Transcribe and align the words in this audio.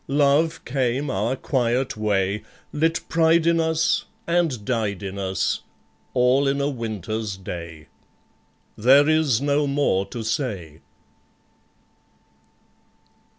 Love 0.07 0.65
came 0.65 1.11
our 1.11 1.35
quiet 1.35 1.95
way, 1.95 2.41
Lit 2.73 3.07
pride 3.07 3.45
in 3.45 3.59
us, 3.59 4.05
and 4.25 4.65
died 4.65 5.03
in 5.03 5.19
us, 5.19 5.61
All 6.15 6.47
in 6.47 6.59
a 6.59 6.67
winter's 6.71 7.37
day. 7.37 7.87
There 8.75 9.07
is 9.07 9.41
no 9.41 9.67
more 9.67 10.07
to 10.07 10.23
say. 10.23 10.81